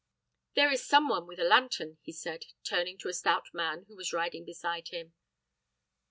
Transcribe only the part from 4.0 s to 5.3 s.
riding beside him.